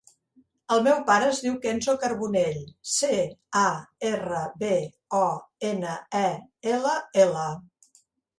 El 0.75 0.79
meu 0.85 1.01
pare 1.09 1.25
es 1.33 1.41
diu 1.47 1.57
Kenzo 1.65 1.93
Carbonell: 2.03 2.57
ce, 2.93 3.19
a, 3.65 3.67
erra, 4.13 4.41
be, 4.65 4.73
o, 5.19 5.29
ena, 5.75 5.93
e, 6.23 6.25
ela, 6.75 6.97
ela. 7.27 7.47